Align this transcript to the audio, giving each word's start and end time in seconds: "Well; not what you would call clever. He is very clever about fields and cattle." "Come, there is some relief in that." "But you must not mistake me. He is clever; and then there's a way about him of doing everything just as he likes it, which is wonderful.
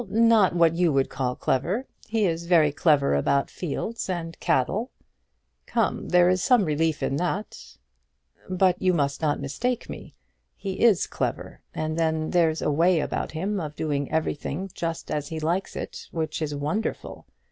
"Well; 0.03 0.07
not 0.09 0.55
what 0.55 0.73
you 0.73 0.91
would 0.91 1.09
call 1.09 1.35
clever. 1.35 1.85
He 2.07 2.25
is 2.25 2.47
very 2.47 2.71
clever 2.71 3.13
about 3.13 3.51
fields 3.51 4.09
and 4.09 4.35
cattle." 4.39 4.89
"Come, 5.67 6.09
there 6.09 6.27
is 6.27 6.41
some 6.43 6.65
relief 6.65 7.03
in 7.03 7.17
that." 7.17 7.77
"But 8.49 8.81
you 8.81 8.95
must 8.95 9.21
not 9.21 9.39
mistake 9.39 9.91
me. 9.91 10.15
He 10.55 10.81
is 10.83 11.05
clever; 11.05 11.61
and 11.75 11.99
then 11.99 12.31
there's 12.31 12.63
a 12.63 12.71
way 12.71 12.99
about 12.99 13.33
him 13.33 13.59
of 13.59 13.75
doing 13.75 14.11
everything 14.11 14.71
just 14.73 15.11
as 15.11 15.27
he 15.27 15.39
likes 15.39 15.75
it, 15.75 16.07
which 16.09 16.41
is 16.41 16.55
wonderful. 16.55 17.27